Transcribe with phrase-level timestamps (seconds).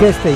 [0.00, 0.32] Questo è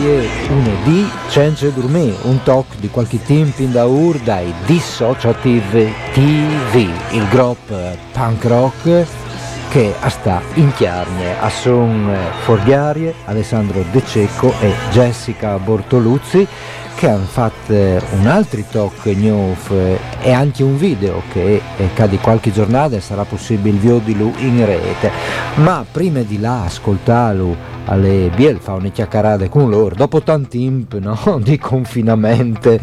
[0.48, 7.26] lunedì Change Gourmet, un talk di qualche tempo in da ur dai Dissociative TV, il
[7.30, 7.74] gruppo
[8.12, 9.06] punk rock
[9.70, 16.46] che sta in chiarne a son Forghiarie, Alessandro De Cecco e Jessica Bortoluzzi
[16.96, 19.70] che hanno fatto un altro talk news
[20.20, 21.60] e anche un video che
[22.08, 25.10] di qualche giornata sarà possibile vederlo in rete.
[25.56, 30.94] Ma prima di là ascoltarlo alle Biel fa una chiacchierata con loro dopo tanti imp
[30.98, 31.38] no?
[31.40, 32.78] di confinamento.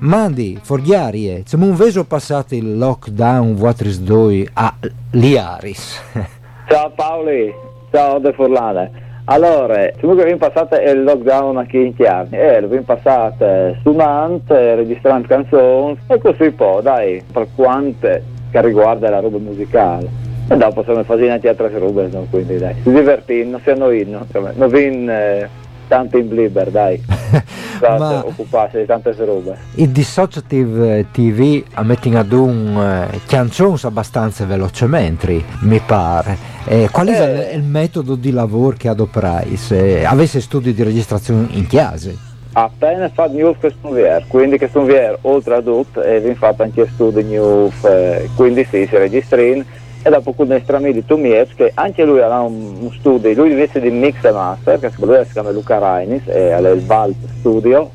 [0.00, 4.74] Mandi, Forghiarie, siamo un veso passato il lockdown Vuatris 2 a
[5.12, 6.00] Liaris?
[6.68, 7.54] Ciao Paoli,
[7.90, 12.84] ciao De Forlane allora, siamo che abbiamo passato il lockdown qui in Chiarni e l'abbiamo
[12.84, 20.08] passato suonando, registrando canzoni e così poi, dai, per quante che riguarda la roba musicale.
[20.46, 22.26] E dopo siamo fare anche altre robe, no?
[22.28, 25.48] quindi dai, si divertì, non si annoino, non vin eh,
[25.88, 27.00] tanto in bliber, dai,
[27.88, 29.56] Ma occuparsi di tante robe.
[29.74, 36.36] Il Dissociative TV metti ad un eh, canzoni abbastanza velocemente, mi pare.
[36.66, 41.48] Eh, qual è eh, il metodo di lavoro che adoperai se avessi studi di registrazione
[41.50, 42.32] in chiesa?
[42.54, 47.84] appena news che studiare, quindi studiare oltre a tutto e vi fatto anche studi news,
[47.84, 49.64] eh, quindi sì, si registrano
[50.06, 53.80] e dopo con nostro amico Tomiec che anche lui aveva un, un, studio, lui invece
[53.80, 57.90] di mix master, che si chiama Luca Rainis, e ha il Valt Studio,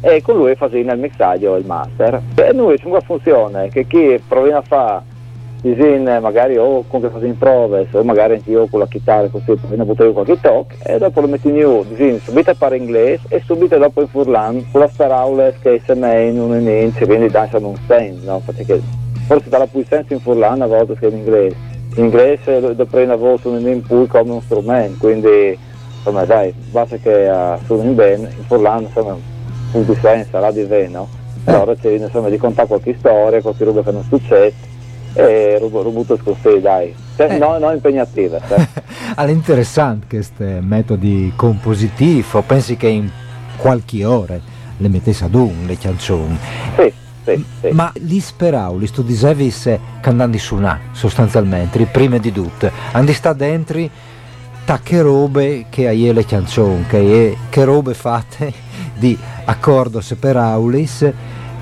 [0.00, 2.20] e con lui faceva il mixaggio e il master.
[2.34, 5.02] E noi c'è una funzione che chi proviamo a fare
[5.62, 9.54] disin magari o con che facciamo prove o magari anche io con la chitarra così
[9.54, 12.76] proviamo a buttare qualche talk e dopo lo metti in giù disin subito a fare
[12.76, 17.06] inglese e subito dopo in furlan con la parole che se me in un inizio
[17.06, 18.42] quindi danzano un senso no?
[18.44, 18.82] perché
[19.26, 21.56] forse dalla più senso in furlano a volte che in inglese.
[21.96, 25.56] In inglese lo prende a volte un input come uno strumento, quindi
[25.96, 29.16] insomma dai, basta che uh, suoni bene, in furlano insomma
[29.72, 31.08] un di senso, la di ve, no?
[31.44, 34.52] allora c'è insomma di contare qualche storia, qualche roba che non succede
[35.14, 37.38] e rubo, rubuto così dai, cioè, Eh.
[37.38, 38.40] no, no impegnative.
[38.48, 38.66] cioè.
[39.16, 43.08] All'interessante questi metodi compositivi, pensi che in
[43.56, 44.36] qualche ora
[44.76, 46.36] le mettesse ad un le canzoni?
[46.76, 46.92] Sì,
[47.24, 47.44] sì.
[47.72, 52.70] Ma li speravo, li tu dicevi se che andando su là, sostanzialmente, prima di tutto,
[52.92, 53.88] andi sta dentro
[54.64, 58.52] tacche robe che hai le canzoni, che, che robe fatte
[58.96, 61.12] di accordo per aulis,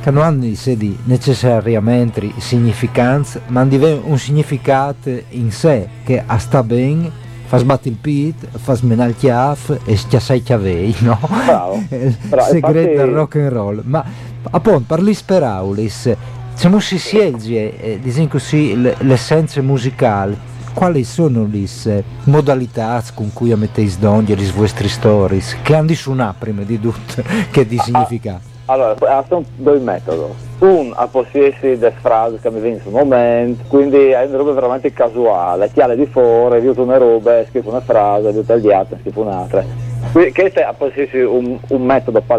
[0.03, 6.23] che non hanno di sé di necessariamente significanza, ma hanno un significato in sé che
[6.25, 7.11] a sta bene,
[7.44, 11.19] fa sbattere il pit, fa smenare il chiaf e schiassai chiavei, no?
[11.44, 11.85] Bravo.
[11.91, 13.82] Il Bravo, segreto infatti- del rock and roll.
[13.85, 14.05] Ma
[14.50, 16.15] appunto, parli per aulis,
[16.55, 20.50] siamo si siegge, eh, diciamo così, le- l'essenza musicale.
[20.75, 25.59] Quali sono le eh, modalità con cui mettete donne le vostre stories?
[25.62, 28.50] Che hanno di suonare prima di tutto, che di significato?
[28.67, 30.33] Allora, ah, sono due metodi.
[30.61, 34.93] Un, a possiedersi delle frasi che mi vengono sul momento, quindi è una roba veramente
[34.93, 39.65] casuale, chiale di fuori, io una roba, scrivo una frase, io tagliata, scrivo un'altra.
[40.12, 42.39] Quindi questo è a possiedersi un, un metodo per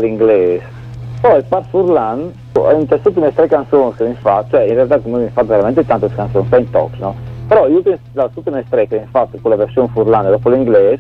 [1.24, 5.20] Poi per Furlan, in queste ultime tre canzoni che mi fa, cioè in realtà come
[5.20, 7.16] mi fa veramente tante canzoni, sta in top, no?
[7.48, 10.50] Però io penso le ultime tre che mi fatto con la versione Furlan e dopo
[10.50, 11.00] l'inglese,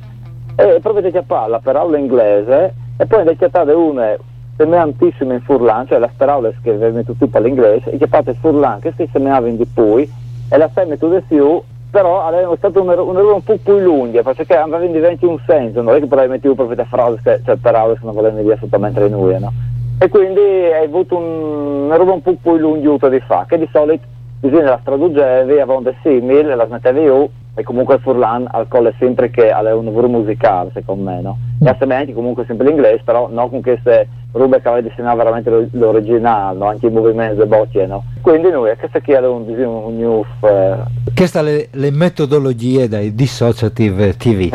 [0.56, 4.16] e proprio che parla per aula inglese e poi invece chiamate una
[4.56, 8.94] semeantissima in Furlan, cioè la speravola che venne tutto per l'inglese, e chiamate Furlan che
[8.96, 10.10] si semeava in di poi
[10.48, 11.62] e la semme tu di più,
[11.92, 15.82] però aveva stato un un, errore un po' più lungo, perché aveva diventato un senso,
[15.82, 19.38] non è che proprio le frasi, che, cioè parole che non volevano dire assolutamente noi,
[19.38, 19.72] no?
[20.04, 23.70] E quindi hai avuto un, una roba un po' più lunga di fare, che di
[23.72, 24.06] solito
[24.42, 29.30] bisogna la traducevi, avevano dei simili, la smettevi io, e comunque Furlan al colle sempre
[29.30, 31.38] che aveva un lavoro musicale, secondo me, no?
[31.62, 35.68] E altrimenti comunque sempre l'inglese, però non con queste robe che aveva disegnato veramente lo-
[35.72, 36.66] l'originale, no?
[36.68, 38.04] Anche i movimenti e bocce, no?
[38.22, 40.76] Quindi noi, questo qui era un, un news, eh,
[41.16, 44.52] Queste le, le metodologie dai dissociative TV.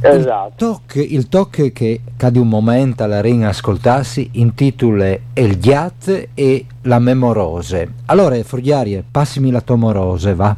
[0.00, 0.52] esatto.
[0.56, 6.98] Toc, il toc che cade un momento alla ringa ascoltarsi intitola El Ghiat e la
[6.98, 7.88] Memorose.
[8.06, 10.54] Allora, Forgiarie, passimi la tua morose, va?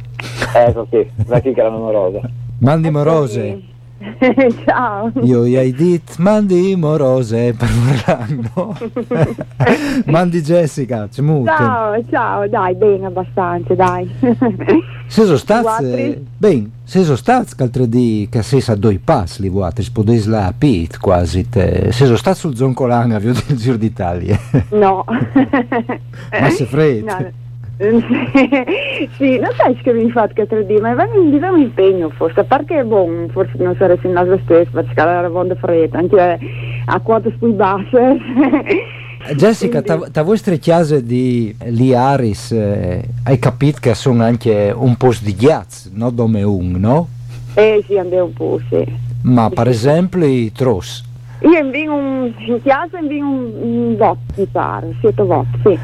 [0.53, 2.19] Ecco qui, da chi che era memorosa.
[2.59, 3.61] Mandi morose.
[4.65, 5.11] Ciao.
[5.21, 8.77] Io gli hai detto, mandi morose per vorranno.
[10.07, 11.51] mandi Jessica, c'è muto.
[11.51, 14.09] Ciao, ciao, dai, bene abbastanza, dai.
[15.07, 16.27] Se sono stati, Guatri?
[16.37, 20.29] ben, se sono stati che altre di che sei a due passi, li vuoi, spodesi
[20.29, 21.91] la pit quasi, te.
[21.91, 24.39] se sono stati sul Zoncolanga, vi ho del Giro d'Italia.
[24.69, 25.05] No.
[26.39, 27.05] Ma se freddo.
[27.05, 27.40] No.
[29.17, 32.43] sì, non sai che mi fatto che 3D, ma va in un impegno forse, a
[32.43, 36.39] parte che boh, forse non saresti in naso stesso, perché la vonda fredda, anche
[36.85, 38.17] a quote più basse.
[39.35, 44.95] Jessica, Quindi- ta, ta vostre chiese di Liaris eh, hai capito che sono anche un
[44.95, 46.13] po' di ghiaccio, no?
[46.13, 47.07] Come un, no?
[47.55, 48.83] Eh sì, andiamo un po', sì.
[49.23, 51.03] Ma per esempio i tros.
[51.41, 55.79] Io invio un, in chiesa invio un, un vot, mi pare, siete vot, sì.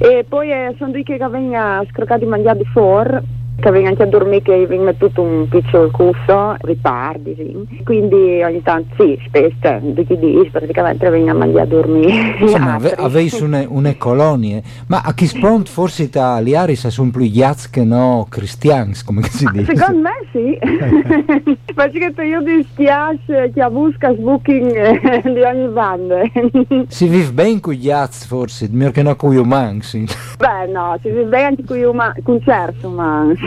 [0.00, 3.18] E poi eh, sono due che vengono scroccati di mangiare di fuori,
[3.60, 7.82] che vengono anche a dormire, che vengono tutto un piccolo cusso, ripardi, sì.
[7.84, 12.36] Quindi ogni tanto, sì, spesso, di chi dice, praticamente vengono a mangiare a dormire.
[12.40, 13.04] Insomma, ave, Altri.
[13.04, 14.62] aveis une, une colonie.
[14.86, 19.30] Ma a chi spont forse ta Liaris sono più ghiacci che no cristians, come che
[19.30, 19.74] si dice?
[19.76, 20.58] Secondo me sì,
[21.74, 26.20] perché io dispiace che busca booking eh, di ogni banda.
[26.88, 29.82] Si vive bene con i ghiacci forse, meglio che no con gli umani.
[29.82, 30.06] sì.
[30.38, 33.34] Beh no, si vive bene anche con gli uma- con certi umani,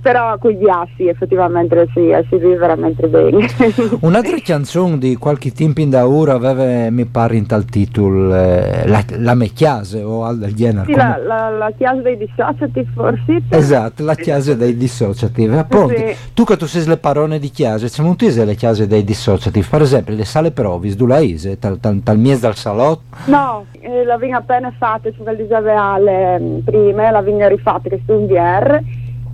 [0.00, 3.46] però con gli assi effettivamente sì, si vive veramente bene.
[4.00, 8.86] Un'altra canzone di qualche tempo in da ora aveva, mi pare, in tal titolo eh,
[8.86, 10.86] La, la me chiase o al del genere.
[10.86, 13.42] Sì, la, la, la chiesa dei dissociati forse?
[13.50, 15.58] Esatto, la chiesa dei dissociativi.
[15.70, 16.16] Sì.
[16.34, 19.66] tu che tu sei le parole di chiesa, c'è un tese le chiese dei dissociativi.
[19.68, 23.02] Per esempio, le sale provis, du la ise, tal, tal, tal mies dal salotto.
[23.26, 28.26] No, eh, la vigna appena fatta su Valdisaveale prima, la vigna rifatta che sta in
[28.26, 28.80] VR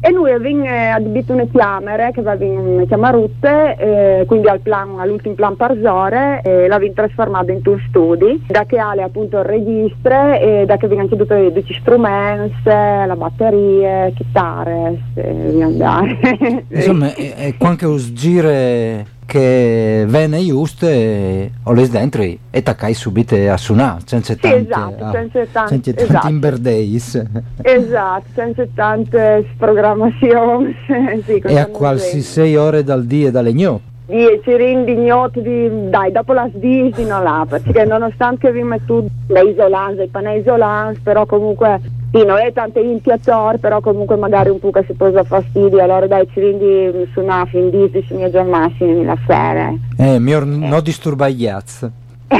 [0.00, 5.34] e lui aveva adibito una chiamere che aveva una chiamarutte, eh, quindi al plan, all'ultimo
[5.34, 10.64] plan Parzore, e l'aveva trasformato in due studi, da che ha appunto il registro e
[10.66, 16.64] da che vengono tutti gli strumenti, la batterie, chitarre, se andare.
[16.68, 23.34] Insomma, è, è qualche usgire che venne giusto e ho le dentro e taccai subito
[23.34, 26.28] a suonare, senza Sì, tante, esatto, ah, senza tan- senza tanti esatto.
[26.28, 27.22] imberdeis.
[27.62, 30.74] Esatto, senza tante programmazioni.
[31.26, 32.24] sì, E a tanto qualsi gente.
[32.24, 33.80] sei ore dal dia dalle gno.
[34.08, 38.62] di ci rendi ignoti di, dai, dopo la sdisi non là, perché nonostante che vi
[38.62, 41.80] metto le isolanze, i panè isolanze, però comunque
[42.12, 46.06] sì, non è tanto impiator, però comunque magari un po' che si posa fastidio, allora
[46.06, 49.72] dai ci rendi su una fin disi, su mia già massimi la sera.
[49.98, 51.88] Eh, mi or- non disturba gli az.
[52.28, 52.36] no,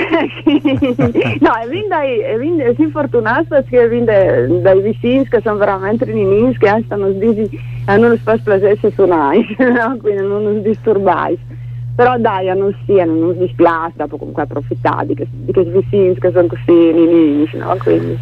[1.63, 6.83] e quindi e quindi si fortunato perché quindi dai vicini che sono veramente rinini che
[6.85, 7.49] stanno sdisi
[7.87, 9.97] e non spesso piacere suonare, no?
[10.01, 11.39] quindi non si disturbare.
[11.95, 16.47] Però dai, non sia, non si dispiace, dopo comunque approfittare di questi vicini che sono
[16.47, 17.77] così rinini, no?
[17.83, 18.19] Quindi.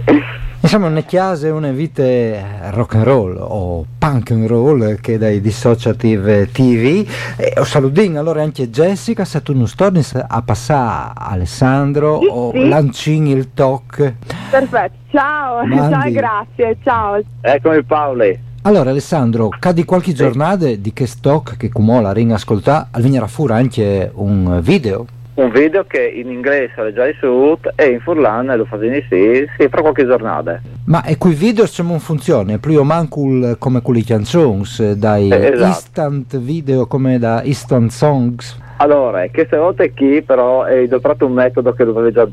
[0.64, 6.50] Insomma, una chiesa una vite rock and roll o punk and roll che dai Dissociative
[6.50, 7.06] TV.
[7.36, 12.50] E ho salutino allora anche Jessica, se tu non torni a passare Alessandro Sì, o
[12.52, 12.66] sì.
[12.66, 14.14] lancini il talk.
[14.50, 15.92] Perfetto, ciao, Mandi.
[15.92, 17.20] ciao e grazie, ciao.
[17.42, 18.38] Eccomi Paoli.
[18.62, 23.22] Allora Alessandro, cadi qualche giornata di che stock che come la ring ascolta, al venire
[23.24, 25.04] a fuori anche un video.
[25.34, 29.68] Un video che in inglese è già sud e in furlan lo in sì, sì,
[29.68, 30.60] fra qualche giornata.
[30.86, 34.62] Ma e quei video se non funziona, più manco il- come quelli canzoni,
[34.96, 35.64] dai Eh, esatto.
[35.64, 38.60] instant video come da instant songs.
[38.76, 42.28] Allora, queste volte qui però hai adoprato un metodo che dovevi già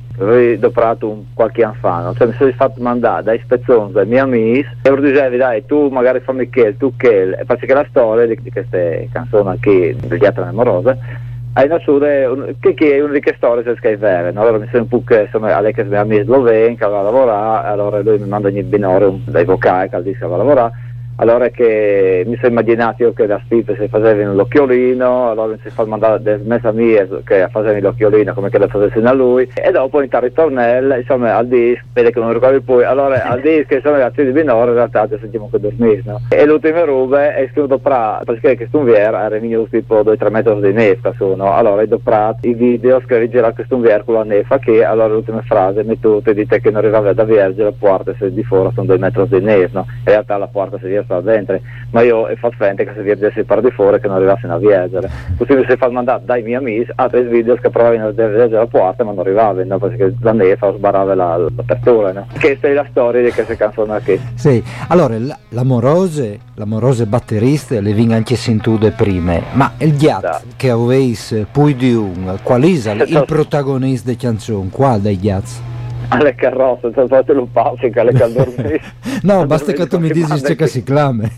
[0.55, 4.89] adoprato qualche anno fa, cioè mi sono fatto mandare da ispezioni dai miei amici e
[4.89, 8.38] loro dicevi dai tu magari fammi che, tu che, e faccio che la storia di,
[8.41, 13.38] di queste canzoni qui degli altri amorose hai nascere che, che è una di queste
[13.38, 14.41] storie se scrivere, no?
[14.41, 17.03] allora mi sono un po' che insomma lei che è mia slovena che va a
[17.03, 20.72] lavorare, allora lui mi manda ogni binore un, dai vocali che che va a lavorare
[21.18, 25.86] allora che mi sono immaginato che la Steve si faceva l'occhiolino, allora mi si fa
[25.86, 30.10] mandare a mia che faceva l'occhiolino come che la facessero a lui e dopo in
[30.10, 34.32] tal ritornello insomma al disco, vede che non ricordo più, allora al disco insomma azioni
[34.32, 36.22] di minore in realtà ci sentiamo che dormire no?
[36.30, 40.74] e l'ultima ruba è scritto pra, perché che stunvier era venuto tipo 2-3 metri di
[40.74, 41.53] neffa su, no?
[41.53, 42.10] allora ho dopo
[42.41, 46.60] i video rigira che stunvier con la neffa che allora l'ultima frase mi tutte dite
[46.60, 49.80] che non arrivava da Verge la porta se di fuori sono 2 metri di neffa
[49.80, 49.86] no?
[49.89, 51.60] in realtà la porta si riesce da dentro
[51.91, 54.58] ma io ho fatto finta che se si parla di fuori che non arrivasse a
[54.58, 58.50] viaggiare così mi si fa mandare dai miei amici altri video che provavano a viaggiare
[58.50, 59.77] la porta ma non arrivavano no?
[59.79, 62.27] perché la neffa sbarrava la, l'apertura no?
[62.39, 65.15] questa è la storia di queste canzoni qui Sì, allora
[65.50, 70.41] l'amorose, l'amorose batterista le vinga anche sintude prime, ma il ghiat Da.
[70.55, 74.70] che aveis poi di un, qual è il protagonista di canzone?
[74.72, 75.71] Qual dei ghiaz?
[76.10, 78.79] Alle carrozze, se fate un pausa che alle caldormesi
[79.24, 81.31] No, basta che tu mi dici c'è che si clame.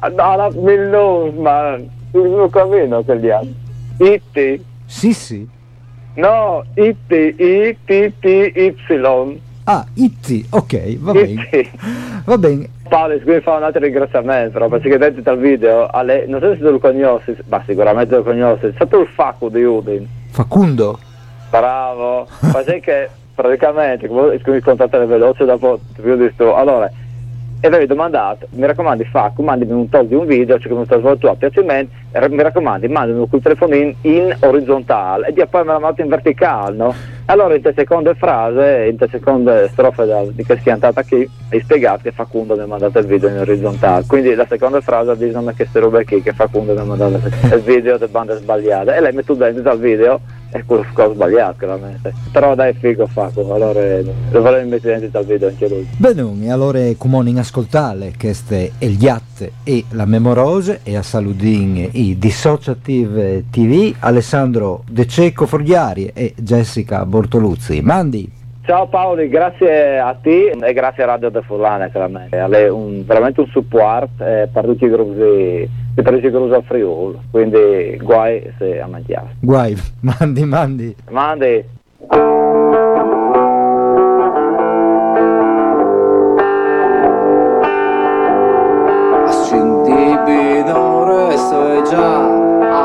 [0.00, 1.76] No, la Millows, ma
[2.10, 3.54] sul cammino che gli altri.
[3.98, 5.48] Itti, sì, sì.
[6.14, 9.40] no, Itti, I, T, T, Y.
[9.64, 11.48] Ah, Itti, ok, va bene.
[11.50, 11.70] Itti.
[12.24, 12.68] Va bene.
[12.88, 16.70] Paolo, qui fa un altro ringraziamento, perché dentro dal video, alle, non so se tu
[16.70, 20.06] lo conosci, ma sicuramente lo conosci, è stato il Facu di Udin.
[20.30, 20.98] Facundo.
[21.50, 26.90] Bravo, ma sai che praticamente, come mi contattate veloce dopo il video di sto, allora,
[27.58, 30.98] e avevi domandato, mi raccomando, Facco, mandami un talk di un video, cioè come sta
[30.98, 31.90] svolto a piacimento,
[32.28, 35.32] mi raccomando, mandami col telefonino in orizzontale.
[35.34, 36.94] E poi me la mando in verticale, no?
[37.24, 41.28] Allora in te seconde frase, in te seconde strofe da- di che si andata qui,
[41.50, 45.16] hai spiegato che Facundo mi ha mandato il video in orizzontale, quindi la seconda frase
[45.16, 47.20] dice che queste robe qui, che Facundo mi ha mandato
[47.54, 51.58] il video di bande sbagliate, e lei mette dentro dal video è quello cosa sbagliato
[51.58, 54.00] chiaramente, però dai figo Facu, allora
[54.30, 55.86] lo volevo mettere dal video anche lui.
[55.96, 63.44] Benone, allora come in ascoltare queste Ghiat e la Memorose e a saludin i Dissociative
[63.50, 67.80] TV Alessandro De Cecco Forghiari e Jessica Bortoluzzi.
[67.80, 68.32] Mandi!
[68.66, 73.40] Ciao Paoli, grazie a te e grazie a Radio De Furlane chiaramente, è un, veramente
[73.40, 78.78] un support eh, per tutti i gruppi di Parigi Cruz al Friuli, quindi guai se
[78.78, 79.34] a mangiare.
[79.40, 80.96] Guai, mandi, mandi!
[81.08, 81.64] Mandi!
[89.26, 92.24] Scinti binore sei già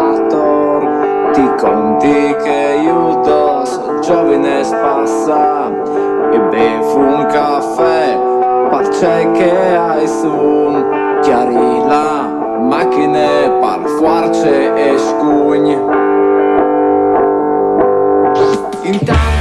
[0.06, 5.68] attor Ti conti che io dos giovine spassa
[6.32, 8.18] E bevo un caffè
[8.70, 11.71] Parce che hai sun Chiari la
[12.92, 15.78] macchine par fuarce e scugni
[18.84, 19.41] Intanto